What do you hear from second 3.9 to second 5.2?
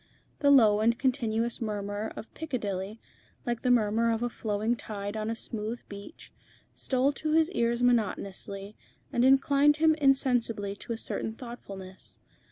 of a flowing tide